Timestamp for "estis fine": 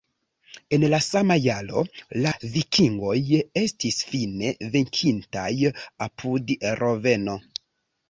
3.67-4.57